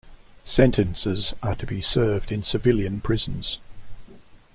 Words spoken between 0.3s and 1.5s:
Sentences